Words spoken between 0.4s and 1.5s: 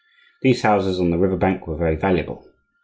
These houses on the river